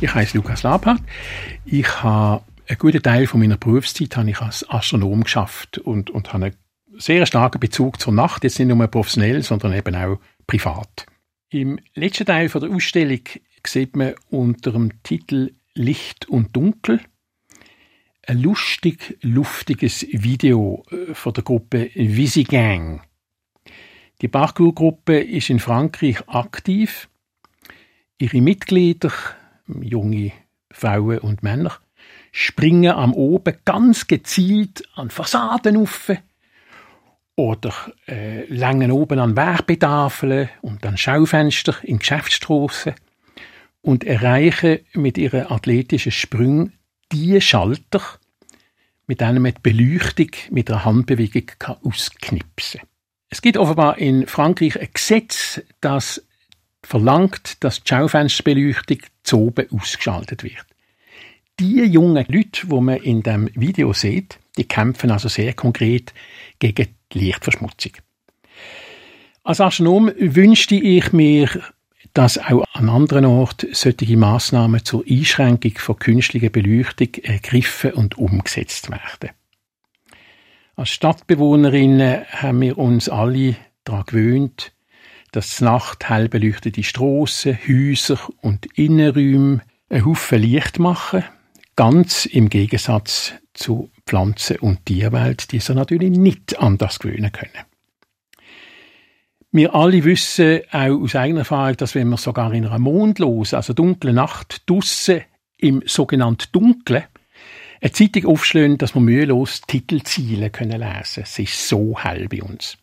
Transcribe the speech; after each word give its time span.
Ich 0.00 0.14
heiße 0.14 0.36
Lukas 0.36 0.62
Labhardt. 0.62 1.02
Ich 1.64 2.02
habe 2.04 2.44
einen 2.68 2.78
guten 2.78 3.02
Teil 3.02 3.26
von 3.26 3.40
meiner 3.40 3.56
Berufszeit 3.56 4.16
habe 4.16 4.30
ich 4.30 4.40
als 4.40 4.68
Astronom 4.70 5.24
geschafft 5.24 5.78
und, 5.78 6.10
und 6.10 6.32
habe 6.32 6.46
einen 6.46 6.56
sehr 6.98 7.26
starken 7.26 7.58
Bezug 7.58 8.00
zur 8.00 8.12
Nacht, 8.12 8.44
jetzt 8.44 8.60
nicht 8.60 8.68
nur 8.68 8.86
professionell, 8.86 9.42
sondern 9.42 9.72
eben 9.72 9.96
auch 9.96 10.20
privat. 10.46 11.06
Im 11.50 11.80
letzten 11.94 12.26
Teil 12.26 12.48
von 12.48 12.60
der 12.60 12.70
Ausstellung 12.70 13.22
sieht 13.66 13.96
man 13.96 14.14
unter 14.30 14.70
dem 14.70 15.02
Titel 15.02 15.54
Licht 15.74 16.28
und 16.28 16.54
Dunkel 16.54 17.00
ein 18.24 18.40
lustig, 18.40 19.18
luftiges 19.22 20.06
Video 20.12 20.84
äh, 20.90 21.14
von 21.14 21.32
der 21.32 21.42
Gruppe 21.42 21.90
Visi 21.94 22.44
Gang. 22.44 23.02
Die 24.20 24.28
Parkour-Gruppe 24.28 25.18
ist 25.18 25.50
in 25.50 25.58
Frankreich 25.58 26.28
aktiv. 26.28 27.08
Ihre 28.18 28.40
Mitglieder, 28.40 29.12
junge 29.80 30.32
Frauen 30.70 31.18
und 31.18 31.42
Männer, 31.42 31.72
springen 32.32 32.92
am 32.92 33.14
Oben 33.14 33.56
ganz 33.64 34.06
gezielt 34.06 34.82
an 34.94 35.10
Fassaden 35.10 35.76
auf 35.76 36.10
oder 37.38 37.72
äh, 38.08 38.44
längen 38.46 38.90
oben 38.90 39.20
an 39.20 39.36
Werbetafeln 39.36 40.48
und 40.60 40.84
an 40.84 40.96
Schaufenster 40.96 41.76
in 41.82 42.00
Geschäftsstrassen 42.00 42.94
und 43.80 44.02
erreichen 44.02 44.80
mit 44.92 45.16
ihren 45.16 45.46
athletischen 45.46 46.10
Sprüngen 46.10 46.72
die 47.12 47.40
Schalter, 47.40 48.02
mit 49.06 49.20
denen 49.20 49.40
man 49.40 49.54
die 49.54 49.60
Beleuchtung 49.62 50.30
mit 50.50 50.68
einer 50.68 50.84
Handbewegung 50.84 51.50
ausknipsen 51.84 52.80
kann. 52.80 52.88
Es 53.30 53.40
gibt 53.40 53.56
offenbar 53.56 53.98
in 53.98 54.26
Frankreich 54.26 54.80
ein 54.80 54.88
Gesetz, 54.92 55.62
das 55.80 56.26
verlangt, 56.88 57.62
dass 57.62 57.82
die 57.82 57.88
Schaufensterbeleuchtung 57.88 58.98
zu 59.22 59.38
oben 59.38 59.66
ausgeschaltet 59.70 60.42
wird. 60.42 60.64
Die 61.60 61.82
jungen 61.84 62.24
Leute, 62.28 62.66
die 62.66 62.80
man 62.80 62.96
in 62.96 63.22
dem 63.22 63.50
Video 63.54 63.92
sieht, 63.92 64.38
die 64.56 64.64
kämpfen 64.64 65.10
also 65.10 65.28
sehr 65.28 65.52
konkret 65.52 66.14
gegen 66.58 66.86
die 67.12 67.18
Lichtverschmutzung. 67.18 67.92
Als 69.44 69.60
Astronom 69.60 70.10
wünschte 70.18 70.76
ich 70.76 71.12
mir, 71.12 71.50
dass 72.14 72.38
auch 72.38 72.64
an 72.72 72.88
anderen 72.88 73.26
Orten 73.26 73.68
solche 73.74 74.16
Massnahmen 74.16 74.82
zur 74.82 75.04
Einschränkung 75.06 75.72
von 75.76 75.98
künstlicher 75.98 76.48
Beleuchtung 76.48 77.14
ergriffen 77.22 77.92
und 77.92 78.16
umgesetzt 78.16 78.90
werden. 78.90 79.34
Als 80.74 80.88
Stadtbewohnerinnen 80.88 82.24
haben 82.30 82.60
wir 82.62 82.78
uns 82.78 83.10
alle 83.10 83.56
daran 83.84 84.04
gewöhnt, 84.06 84.72
dass 85.32 85.60
Nacht 85.60 86.08
hell 86.08 86.28
beleuchtete 86.28 86.82
Strassen, 86.82 87.58
Häuser 87.66 88.18
und 88.40 88.66
Innenräume 88.78 89.60
einen 89.88 90.04
Haufen 90.04 90.42
Licht 90.42 90.78
machen, 90.78 91.24
ganz 91.76 92.26
im 92.26 92.48
Gegensatz 92.48 93.32
zu 93.54 93.90
Pflanzen- 94.06 94.58
und 94.58 94.86
Tierwelt, 94.86 95.52
die 95.52 95.60
sich 95.60 95.74
natürlich 95.74 96.10
nicht 96.10 96.58
an 96.58 96.78
das 96.78 96.98
gewöhnen 96.98 97.32
können. 97.32 97.64
Wir 99.50 99.74
alle 99.74 100.04
wissen 100.04 100.60
auch 100.70 101.00
aus 101.00 101.14
eigener 101.14 101.40
Erfahrung, 101.40 101.76
dass 101.78 101.94
wenn 101.94 102.08
wir 102.08 102.18
sogar 102.18 102.52
in 102.52 102.66
einer 102.66 102.78
mondlosen, 102.78 103.56
also 103.56 103.72
dunklen 103.72 104.16
Nacht 104.16 104.68
draussen 104.68 105.22
im 105.56 105.82
sogenannten 105.86 106.52
Dunklen 106.52 107.04
eine 107.80 107.92
Zeitung 107.92 108.26
aufschlagen, 108.26 108.78
dass 108.78 108.94
wir 108.94 109.00
mühelos 109.00 109.62
Titelziele 109.66 110.50
können 110.50 110.80
lesen. 110.80 111.22
Es 111.22 111.38
ist 111.38 111.68
so 111.68 111.98
hell 111.98 112.28
bei 112.28 112.42
uns. 112.42 112.76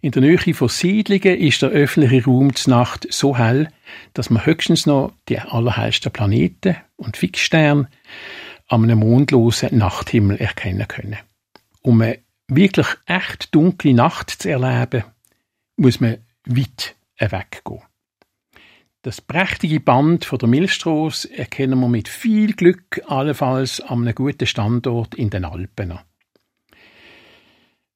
In 0.00 0.12
der 0.12 0.22
Nähe 0.22 0.54
von 0.54 0.68
Siedlungen 0.68 1.38
ist 1.38 1.62
der 1.62 1.70
öffentliche 1.70 2.24
Raum 2.24 2.54
zur 2.54 2.74
Nacht 2.74 3.06
so 3.10 3.36
hell, 3.36 3.68
dass 4.14 4.30
man 4.30 4.46
höchstens 4.46 4.86
noch 4.86 5.12
die 5.28 5.40
allerhellsten 5.40 6.12
Planeten 6.12 6.76
und 6.96 7.16
Fixsterne 7.16 7.88
an 8.68 8.84
einem 8.84 9.00
mondlosen 9.00 9.76
Nachthimmel 9.76 10.36
erkennen 10.36 10.86
können. 10.86 11.18
Um 11.82 12.00
eine 12.00 12.18
wirklich 12.46 12.86
echt 13.06 13.54
dunkle 13.54 13.92
Nacht 13.92 14.30
zu 14.30 14.50
erleben, 14.50 15.04
muss 15.76 15.98
man 16.00 16.18
weit 16.44 16.94
weggehen. 17.18 17.82
Das 19.02 19.20
prächtige 19.20 19.80
Band 19.80 20.24
von 20.24 20.38
der 20.38 20.48
Milchstrasse 20.48 21.32
erkennen 21.36 21.80
wir 21.80 21.88
mit 21.88 22.08
viel 22.08 22.52
Glück 22.52 23.00
allenfalls 23.06 23.80
an 23.80 24.02
einem 24.02 24.14
guten 24.14 24.46
Standort 24.46 25.14
in 25.14 25.30
den 25.30 25.44
Alpen. 25.44 25.98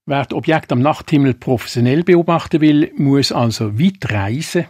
Wer 0.05 0.25
das 0.25 0.37
Objekt 0.37 0.73
am 0.73 0.81
Nachthimmel 0.81 1.35
professionell 1.35 2.03
beobachten 2.03 2.61
will, 2.61 2.93
muss 2.97 3.31
also 3.31 3.79
weit 3.79 4.11
reisen 4.11 4.67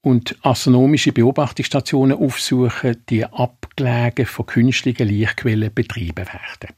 und 0.00 0.36
astronomische 0.42 1.12
Beobachtungsstationen 1.12 2.18
aufsuchen, 2.18 2.96
die 3.08 3.24
abgelegen 3.24 4.26
von 4.26 4.46
künstlichen 4.46 5.08
Lichtquellen 5.08 5.72
betrieben 5.72 6.26
werden. 6.26 6.74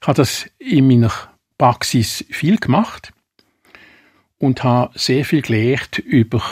Ich 0.00 0.08
habe 0.08 0.16
das 0.16 0.46
in 0.58 0.88
meiner 0.88 1.12
Praxis 1.58 2.24
viel 2.30 2.56
gemacht 2.56 3.12
und 4.38 4.64
habe 4.64 4.98
sehr 4.98 5.26
viel 5.26 5.42
gelernt 5.42 5.98
über 5.98 6.42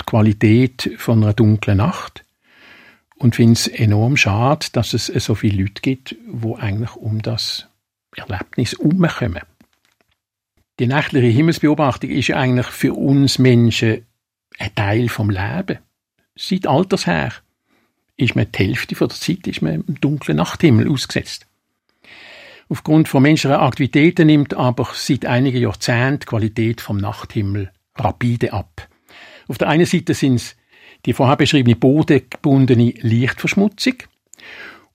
die 0.00 0.04
Qualität 0.06 0.94
von 0.96 1.22
einer 1.22 1.34
dunklen 1.34 1.76
Nacht 1.76 2.24
und 3.16 3.36
finde 3.36 3.52
es 3.52 3.68
enorm 3.68 4.16
schade, 4.16 4.66
dass 4.72 4.94
es 4.94 5.06
so 5.06 5.34
viele 5.34 5.62
Leute 5.62 5.82
gibt, 5.82 6.16
wo 6.26 6.56
eigentlich 6.56 6.96
um 6.96 7.20
das 7.22 7.68
Erlebnis 8.16 8.72
herumkommen. 8.72 9.42
Die 10.78 10.86
nächtliche 10.86 11.28
Himmelsbeobachtung 11.28 12.10
ist 12.10 12.28
ja 12.28 12.36
eigentlich 12.36 12.66
für 12.66 12.94
uns 12.94 13.38
Menschen 13.38 14.06
ein 14.58 14.74
Teil 14.74 15.08
vom 15.08 15.30
Leben. 15.30 15.78
Seit 16.34 16.66
Alters 16.66 17.06
her 17.06 17.32
ist 18.16 18.36
man 18.36 18.50
die 18.50 18.58
Hälfte 18.58 18.94
der 18.94 19.08
Zeit 19.08 19.46
ist 19.46 19.62
man 19.62 19.84
im 19.86 20.00
dunklen 20.00 20.36
Nachthimmel 20.36 20.90
ausgesetzt. 20.90 21.46
Aufgrund 22.68 23.08
von 23.08 23.22
menschlicher 23.22 23.60
Aktivitäten 23.60 24.26
nimmt 24.26 24.54
aber 24.54 24.88
seit 24.94 25.26
einigen 25.26 25.60
Jahrzehnten 25.60 26.20
die 26.20 26.26
Qualität 26.26 26.80
vom 26.80 26.96
Nachthimmel 26.96 27.70
rapide 27.96 28.52
ab. 28.52 28.88
Auf 29.48 29.58
der 29.58 29.68
einen 29.68 29.84
Seite 29.84 30.14
sind 30.14 30.36
es 30.36 30.56
die 31.04 31.12
vorher 31.12 31.36
beschriebene 31.36 31.76
bodengebundene 31.76 32.94
Lichtverschmutzung 33.00 33.94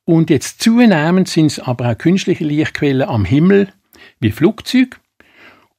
und 0.07 0.29
jetzt 0.29 0.61
zunehmend 0.61 1.27
sind 1.27 1.47
es 1.47 1.59
aber 1.59 1.91
auch 1.91 1.97
künstliche 1.97 2.45
Lichtquellen 2.45 3.09
am 3.09 3.25
Himmel 3.25 3.73
wie 4.21 4.31
Flugzeuge 4.31 4.97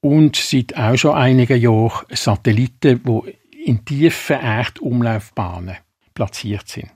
und 0.01 0.37
seit 0.37 0.77
auch 0.77 0.97
schon 0.97 1.15
einigen 1.15 1.59
Jahren 1.59 2.05
Satelliten, 2.11 3.03
die 3.03 3.61
in 3.65 3.87
tiefen 3.87 4.39
Erdumlaufbahnen 4.39 5.79
platziert 6.13 6.69
sind. 6.69 6.91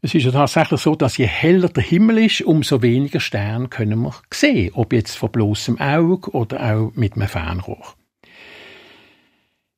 Es 0.00 0.12
ist 0.12 0.24
ja 0.24 0.32
tatsächlich 0.32 0.80
so, 0.80 0.96
dass 0.96 1.18
je 1.18 1.26
heller 1.26 1.68
der 1.68 1.84
Himmel 1.84 2.18
ist, 2.18 2.42
umso 2.42 2.82
weniger 2.82 3.20
Sterne 3.20 3.68
können 3.68 4.00
wir 4.00 4.14
sehen, 4.34 4.72
ob 4.74 4.92
jetzt 4.92 5.16
von 5.16 5.30
bloßem 5.30 5.80
Auge 5.80 6.32
oder 6.32 6.74
auch 6.74 6.92
mit 6.96 7.14
einem 7.14 7.28
Fernrohr. 7.28 7.94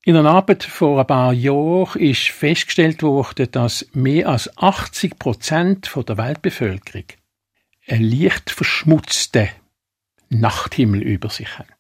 In 0.07 0.17
einer 0.17 0.33
Arbeit 0.33 0.65
vor 0.65 1.01
ein 1.01 1.07
paar 1.07 1.33
Jahren 1.33 1.99
ist 1.99 2.29
festgestellt 2.29 3.03
worden, 3.03 3.51
dass 3.51 3.87
mehr 3.95 4.29
als 4.29 4.55
80 4.59 5.19
Prozent 5.19 5.91
der 5.97 6.19
Weltbevölkerung 6.19 7.05
einen 7.89 8.05
leicht 8.05 8.51
verschmutzten 8.51 9.49
Nachthimmel 10.29 11.01
über 11.01 11.31
sich 11.31 11.59
haben. 11.59 11.71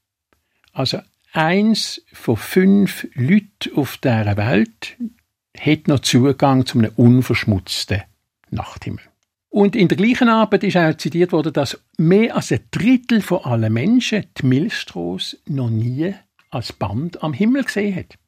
Also 0.73 1.01
eins 1.33 2.03
von 2.15 2.39
fünf 2.39 3.07
Leuten 3.13 3.77
auf 3.77 3.99
dieser 3.99 4.39
Welt 4.39 4.97
hat 5.59 5.89
noch 5.89 6.01
Zugang 6.01 6.65
zu 6.65 6.79
einem 6.79 6.93
unverschmutzten 6.97 8.05
Nachthimmel. 8.49 9.05
Und 9.51 9.77
in 9.77 9.89
der 9.89 9.99
gleichen 9.99 10.31
Arbeit 10.31 10.65
ist 10.65 10.79
auch 10.79 10.97
zitiert 10.97 11.33
worden, 11.33 11.53
dass 11.53 11.79
mehr 11.99 12.35
als 12.35 12.51
ein 12.51 12.61
Drittel 12.71 13.21
von 13.21 13.45
allen 13.45 13.73
Menschen 13.73 14.25
die 14.39 14.47
Milchstraße 14.47 15.39
noch 15.47 15.69
nie 15.69 16.15
als 16.55 16.73
Band 16.73 17.23
am 17.23 17.33
Himmel 17.33 17.65
gesehen 17.65 17.97
hat. 17.97 18.19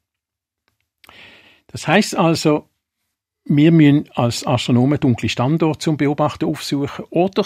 Das 1.67 1.87
heißt 1.87 2.15
also, 2.15 2.69
wir 3.45 3.71
müssen 3.71 4.09
als 4.15 4.45
Astronomen 4.45 4.99
dunkle 4.99 5.29
Standorte 5.29 5.79
zum 5.79 5.97
Beobachten 5.97 6.45
aufsuchen 6.45 7.05
oder 7.09 7.45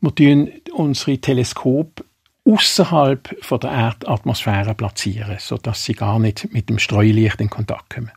wir 0.00 0.14
tun 0.14 0.50
unsere 0.72 1.18
Teleskope 1.18 2.04
außerhalb 2.44 3.36
der 3.62 3.70
Erdatmosphäre 3.70 4.74
platzieren, 4.74 5.36
sodass 5.38 5.84
sie 5.84 5.94
gar 5.94 6.18
nicht 6.18 6.52
mit 6.52 6.68
dem 6.68 6.78
Streulicht 6.78 7.40
in 7.40 7.50
Kontakt 7.50 7.94
kommen. 7.94 8.10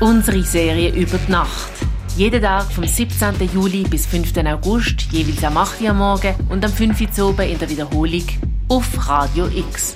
Unsere 0.00 0.42
Serie 0.42 0.94
über 0.94 1.18
die 1.18 1.32
Nacht. 1.32 1.72
Jeden 2.16 2.42
Tag 2.42 2.70
vom 2.72 2.84
17. 2.84 3.48
Juli 3.52 3.84
bis 3.84 4.06
5. 4.06 4.36
August, 4.38 5.02
jeweils 5.12 5.42
am 5.44 5.56
8. 5.56 5.80
Uhr 5.82 5.92
morgen 5.92 6.34
und 6.50 6.64
am 6.64 6.72
5. 6.72 7.18
Uhr 7.18 7.40
in 7.40 7.58
der 7.58 7.70
Wiederholung 7.70 8.57
auf 8.68 9.08
Radio 9.08 9.48
X. 9.48 9.94